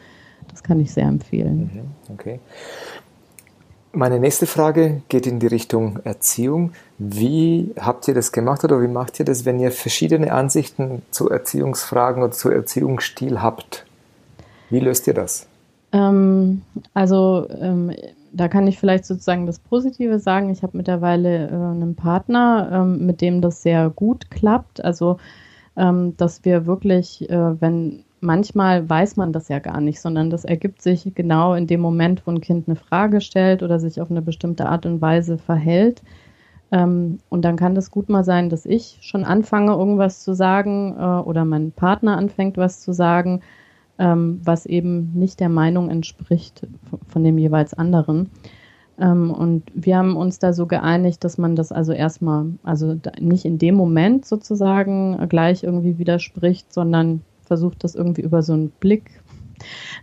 [0.51, 1.71] das kann ich sehr empfehlen.
[1.73, 2.41] Mhm, okay.
[3.93, 6.73] Meine nächste Frage geht in die Richtung Erziehung.
[6.99, 11.29] Wie habt ihr das gemacht oder wie macht ihr das, wenn ihr verschiedene Ansichten zu
[11.29, 13.85] Erziehungsfragen oder zu Erziehungsstil habt?
[14.71, 15.49] Wie löst ihr das?
[15.93, 16.63] Ähm,
[16.95, 17.93] also ähm,
[18.33, 20.51] da kann ich vielleicht sozusagen das Positive sagen.
[20.51, 24.85] Ich habe mittlerweile äh, einen Partner, ähm, mit dem das sehr gut klappt.
[24.85, 25.19] Also,
[25.77, 30.45] ähm, dass wir wirklich, äh, wenn manchmal weiß man das ja gar nicht, sondern das
[30.45, 34.11] ergibt sich genau in dem Moment, wo ein Kind eine Frage stellt oder sich auf
[34.11, 36.03] eine bestimmte Art und Weise verhält.
[36.73, 40.95] Ähm, und dann kann das gut mal sein, dass ich schon anfange, irgendwas zu sagen
[40.99, 43.41] äh, oder mein Partner anfängt, was zu sagen
[44.01, 46.67] ähm, was eben nicht der Meinung entspricht
[47.07, 48.31] von dem jeweils anderen.
[48.99, 53.45] Ähm, und wir haben uns da so geeinigt, dass man das also erstmal, also nicht
[53.45, 59.11] in dem Moment sozusagen gleich irgendwie widerspricht, sondern versucht das irgendwie über so einen Blick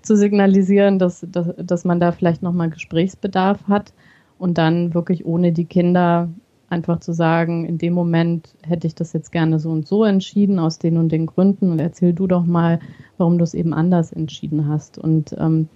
[0.02, 3.94] zu signalisieren, dass, dass, dass man da vielleicht nochmal Gesprächsbedarf hat
[4.38, 6.28] und dann wirklich ohne die Kinder
[6.68, 10.60] einfach zu sagen, in dem Moment hätte ich das jetzt gerne so und so entschieden,
[10.60, 12.82] aus den und den Gründen und erzähl du doch mal,
[13.18, 14.98] warum du es eben anders entschieden hast.
[14.98, 15.70] Und ähm,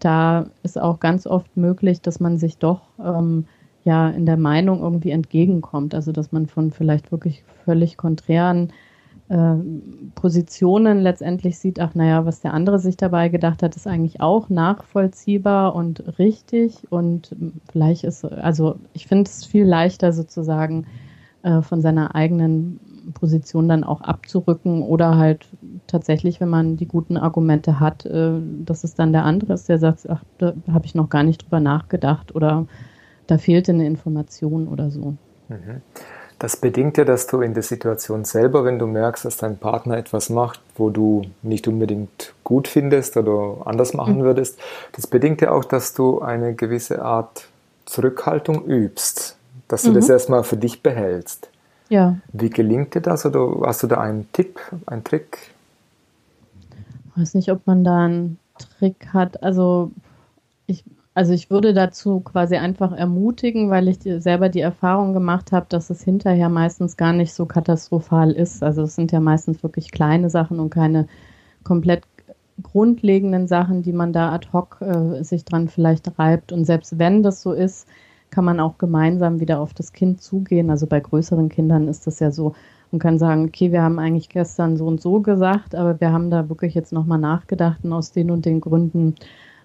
[0.00, 3.44] da ist auch ganz oft möglich, dass man sich doch ähm,
[3.84, 5.94] ja in der Meinung irgendwie entgegenkommt.
[5.94, 8.72] Also dass man von vielleicht wirklich völlig konträren
[9.32, 9.54] äh,
[10.14, 14.50] Positionen letztendlich sieht, ach naja, was der andere sich dabei gedacht hat, ist eigentlich auch
[14.50, 16.86] nachvollziehbar und richtig.
[16.90, 17.34] Und
[17.70, 20.86] vielleicht ist, also ich finde es viel leichter sozusagen
[21.42, 22.78] äh, von seiner eigenen
[23.14, 25.48] Position dann auch abzurücken oder halt
[25.86, 29.78] tatsächlich, wenn man die guten Argumente hat, äh, dass es dann der andere ist, der
[29.78, 32.66] sagt, ach, da habe ich noch gar nicht drüber nachgedacht oder
[33.28, 35.14] da fehlte eine Information oder so.
[35.48, 35.80] Mhm.
[36.42, 39.96] Das bedingt ja, dass du in der Situation selber, wenn du merkst, dass dein Partner
[39.96, 44.22] etwas macht, wo du nicht unbedingt gut findest oder anders machen mhm.
[44.24, 44.58] würdest,
[44.90, 47.46] das bedingt ja auch, dass du eine gewisse Art
[47.84, 49.36] Zurückhaltung übst,
[49.68, 49.94] dass du mhm.
[49.94, 51.48] das erstmal für dich behältst.
[51.90, 52.16] Ja.
[52.32, 55.38] Wie gelingt dir das oder hast du da einen Tipp, einen Trick?
[57.14, 58.40] Ich weiß nicht, ob man da einen
[58.80, 59.44] Trick hat.
[59.44, 59.92] Also
[60.66, 60.82] ich,
[61.14, 65.90] also ich würde dazu quasi einfach ermutigen, weil ich selber die Erfahrung gemacht habe, dass
[65.90, 68.62] es hinterher meistens gar nicht so katastrophal ist.
[68.62, 71.06] Also es sind ja meistens wirklich kleine Sachen und keine
[71.64, 72.04] komplett
[72.62, 76.52] grundlegenden Sachen, die man da ad hoc äh, sich dran vielleicht reibt.
[76.52, 77.86] Und selbst wenn das so ist,
[78.30, 80.70] kann man auch gemeinsam wieder auf das Kind zugehen.
[80.70, 82.54] Also bei größeren Kindern ist das ja so,
[82.90, 86.30] man kann sagen, okay, wir haben eigentlich gestern so und so gesagt, aber wir haben
[86.30, 89.14] da wirklich jetzt nochmal nachgedacht und aus den und den Gründen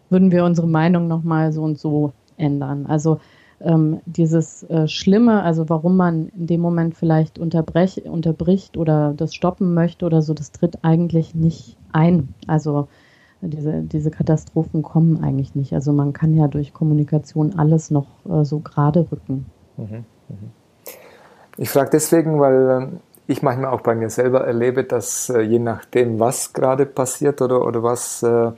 [0.10, 2.86] würden wir unsere Meinung nochmal so und so ändern.
[2.88, 3.20] Also
[3.60, 9.74] ähm, dieses äh, Schlimme, also warum man in dem Moment vielleicht unterbricht oder das stoppen
[9.74, 12.30] möchte oder so, das tritt eigentlich nicht ein.
[12.46, 12.88] Also
[13.42, 15.74] diese, diese Katastrophen kommen eigentlich nicht.
[15.74, 19.46] Also man kann ja durch Kommunikation alles noch äh, so gerade rücken.
[19.78, 20.52] Mhm, mhm.
[21.58, 25.60] Ich frage deswegen, weil äh, ich manchmal auch bei mir selber erlebe, dass äh, je
[25.60, 28.52] nachdem, was gerade passiert oder, oder was äh,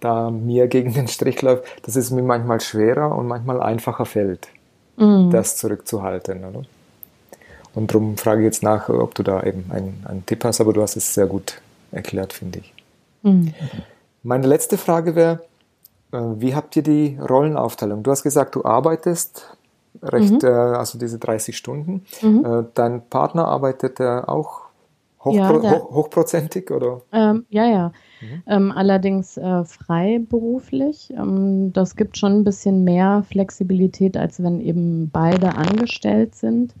[0.00, 4.48] da mir gegen den Strich läuft, dass es mir manchmal schwerer und manchmal einfacher fällt,
[4.96, 5.30] mhm.
[5.30, 6.44] das zurückzuhalten.
[6.44, 6.62] Oder?
[7.74, 10.72] Und darum frage ich jetzt nach, ob du da eben einen, einen Tipp hast, aber
[10.72, 11.60] du hast es sehr gut
[11.92, 12.74] erklärt, finde ich.
[13.22, 13.54] Mhm.
[14.22, 15.40] Meine letzte Frage wäre,
[16.12, 18.02] äh, wie habt ihr die Rollenaufteilung?
[18.02, 19.56] Du hast gesagt, du arbeitest
[20.02, 20.48] recht, mhm.
[20.48, 22.04] äh, also diese 30 Stunden.
[22.22, 22.44] Mhm.
[22.44, 24.62] Äh, dein Partner arbeitet äh, auch
[25.24, 27.02] Hochpro ja, hoch, hochprozentig oder?
[27.12, 27.92] Ähm, ja, ja.
[28.22, 28.42] Mhm.
[28.46, 31.12] Ähm, allerdings äh, freiberuflich.
[31.16, 36.74] Ähm, das gibt schon ein bisschen mehr Flexibilität, als wenn eben beide angestellt sind.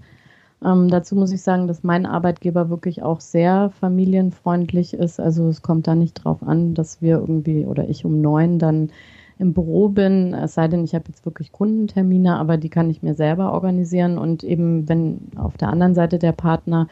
[0.64, 5.20] Ähm, dazu muss ich sagen, dass mein Arbeitgeber wirklich auch sehr familienfreundlich ist.
[5.20, 8.90] Also es kommt da nicht drauf an, dass wir irgendwie oder ich um neun dann
[9.38, 13.02] im Büro bin, es sei denn, ich habe jetzt wirklich Kundentermine, aber die kann ich
[13.02, 14.18] mir selber organisieren.
[14.18, 16.88] Und eben, wenn auf der anderen Seite der Partner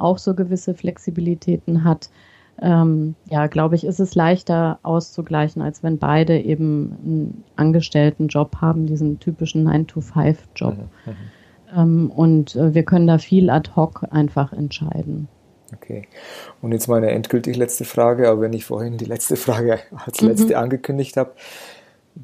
[0.00, 2.10] auch so gewisse Flexibilitäten hat,
[2.62, 8.56] ähm, ja, glaube ich, ist es leichter auszugleichen, als wenn beide eben einen angestellten Job
[8.60, 10.76] haben, diesen typischen 9-to-5-Job.
[10.76, 11.16] Mhm, mhm.
[11.76, 15.28] Ähm, und äh, wir können da viel ad hoc einfach entscheiden.
[15.74, 16.08] Okay.
[16.60, 20.48] Und jetzt meine endgültig letzte Frage, aber wenn ich vorhin die letzte Frage als letzte
[20.48, 20.62] mhm.
[20.62, 21.32] angekündigt habe,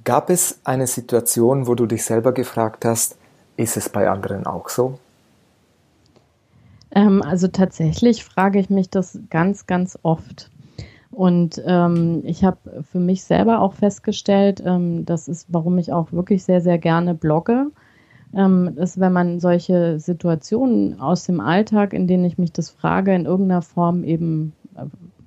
[0.04, 3.16] gab es eine Situation, wo du dich selber gefragt hast,
[3.56, 4.98] ist es bei anderen auch so?
[6.96, 10.50] Ähm, also tatsächlich frage ich mich das ganz, ganz oft.
[11.11, 16.11] Und ähm, ich habe für mich selber auch festgestellt, ähm, das ist, warum ich auch
[16.12, 17.70] wirklich sehr, sehr gerne blogge
[18.35, 23.14] ähm, ist, wenn man solche Situationen aus dem Alltag, in denen ich mich das frage,
[23.14, 24.87] in irgendeiner Form eben äh,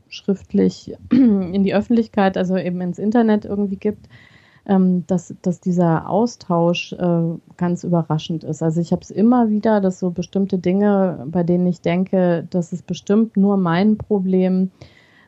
[0.10, 4.10] schriftlich in die Öffentlichkeit, also eben ins Internet irgendwie gibt,
[4.70, 7.22] ähm, dass, dass dieser Austausch äh,
[7.58, 8.62] ganz überraschend ist.
[8.62, 12.72] Also ich habe es immer wieder, dass so bestimmte Dinge, bei denen ich denke, das
[12.72, 14.70] ist bestimmt nur mein Problem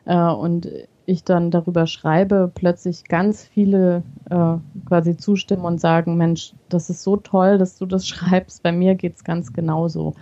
[0.04, 0.68] äh, und
[1.06, 4.54] ich dann darüber schreibe, plötzlich ganz viele äh,
[4.86, 8.94] quasi zustimmen und sagen, Mensch, das ist so toll, dass du das schreibst, bei mir
[8.94, 10.14] geht's ganz genauso.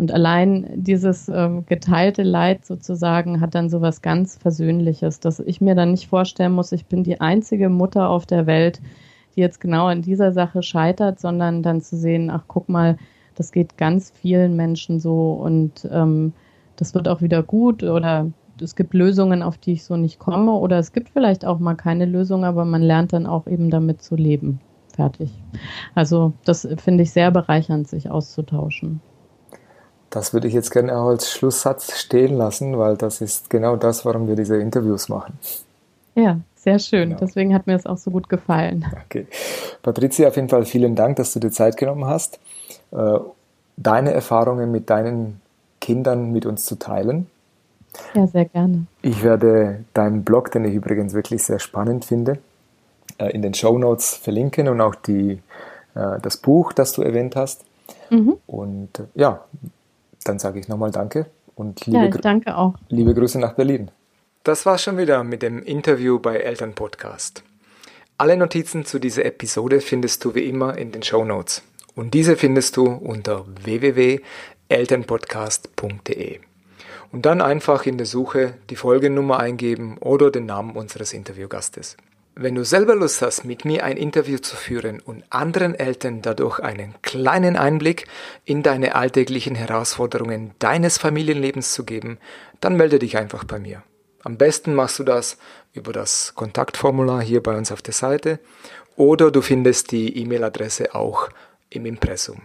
[0.00, 5.60] Und allein dieses äh, geteilte Leid sozusagen hat dann so was ganz Versöhnliches, dass ich
[5.60, 8.80] mir dann nicht vorstellen muss, ich bin die einzige Mutter auf der Welt,
[9.36, 12.96] die jetzt genau an dieser Sache scheitert, sondern dann zu sehen, ach guck mal,
[13.34, 16.32] das geht ganz vielen Menschen so und ähm,
[16.76, 20.52] das wird auch wieder gut oder es gibt Lösungen, auf die ich so nicht komme,
[20.52, 24.00] oder es gibt vielleicht auch mal keine Lösung, aber man lernt dann auch eben damit
[24.00, 24.60] zu leben.
[24.96, 25.30] Fertig.
[25.94, 29.02] Also das finde ich sehr bereichernd, sich auszutauschen.
[30.10, 34.04] Das würde ich jetzt gerne auch als Schlusssatz stehen lassen, weil das ist genau das,
[34.04, 35.38] warum wir diese Interviews machen.
[36.16, 37.10] Ja, sehr schön.
[37.10, 37.20] Genau.
[37.20, 38.84] Deswegen hat mir es auch so gut gefallen.
[39.06, 39.26] Okay.
[39.82, 42.40] Patricia, auf jeden Fall vielen Dank, dass du dir Zeit genommen hast,
[42.90, 43.18] äh,
[43.76, 45.40] deine Erfahrungen mit deinen
[45.80, 47.28] Kindern mit uns zu teilen.
[48.14, 48.86] Ja, sehr gerne.
[49.02, 52.38] Ich werde deinen Blog, den ich übrigens wirklich sehr spannend finde,
[53.18, 55.40] äh, in den Show Notes verlinken und auch die,
[55.94, 57.64] äh, das Buch, das du erwähnt hast.
[58.10, 58.36] Mhm.
[58.46, 59.44] Und ja,
[60.24, 62.74] dann sage ich nochmal Danke und liebe, ja, danke auch.
[62.88, 63.90] liebe Grüße nach Berlin.
[64.44, 67.42] Das war's schon wieder mit dem Interview bei Eltern Podcast.
[68.16, 71.62] Alle Notizen zu dieser Episode findest du wie immer in den Show Notes.
[71.94, 76.40] Und diese findest du unter www.elternpodcast.de
[77.12, 81.96] und dann einfach in der Suche die Folgennummer eingeben oder den Namen unseres Interviewgastes.
[82.36, 86.60] Wenn du selber Lust hast, mit mir ein Interview zu führen und anderen Eltern dadurch
[86.60, 88.06] einen kleinen Einblick
[88.44, 92.18] in deine alltäglichen Herausforderungen deines Familienlebens zu geben,
[92.60, 93.82] dann melde dich einfach bei mir.
[94.22, 95.38] Am besten machst du das
[95.72, 98.38] über das Kontaktformular hier bei uns auf der Seite
[98.96, 101.30] oder du findest die E-Mail-Adresse auch
[101.68, 102.42] im Impressum.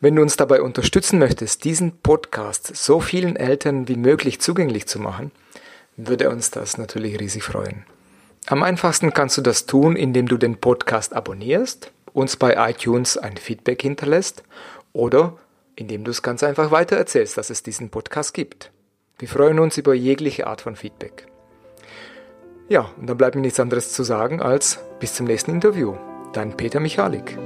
[0.00, 4.98] Wenn du uns dabei unterstützen möchtest, diesen Podcast so vielen Eltern wie möglich zugänglich zu
[4.98, 5.30] machen,
[5.96, 7.84] würde uns das natürlich riesig freuen.
[8.46, 13.36] Am einfachsten kannst du das tun, indem du den Podcast abonnierst, uns bei iTunes ein
[13.36, 14.42] Feedback hinterlässt
[14.92, 15.36] oder
[15.76, 18.70] indem du es ganz einfach weitererzählst, dass es diesen Podcast gibt.
[19.18, 21.26] Wir freuen uns über jegliche Art von Feedback.
[22.68, 25.94] Ja, und dann bleibt mir nichts anderes zu sagen als bis zum nächsten Interview.
[26.32, 27.38] Dein Peter Michalik.